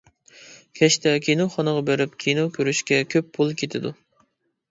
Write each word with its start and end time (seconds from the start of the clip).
كەچتە 0.79 1.11
كىنوخانىغا 1.25 1.83
بېرىپ 1.89 2.17
كىنو 2.25 2.45
كۆرۈشكە 2.55 2.99
كۆپ 3.15 3.29
پۇل 3.39 3.51
كېتىدۇ. 3.63 3.93